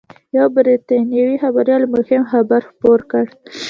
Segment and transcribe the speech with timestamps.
[0.35, 3.25] یوه بریټانوي خبریال یو مهم خبر خپور کړ